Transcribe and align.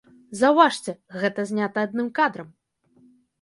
Заўважце, 0.37 0.95
гэта 1.23 1.45
знята 1.51 1.85
адным 1.89 2.09
кадрам. 2.21 2.49